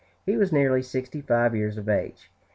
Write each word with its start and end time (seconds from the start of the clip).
He 0.25 0.35
was 0.35 0.51
nearly 0.51 0.81
sixty 0.81 1.21
five 1.21 1.55
years 1.55 1.77
of 1.77 1.87
age. 1.87 2.31